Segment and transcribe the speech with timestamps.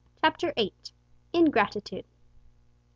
[0.23, 0.93] CHAPTER EIGHT.
[1.31, 2.05] INGRATITUDE.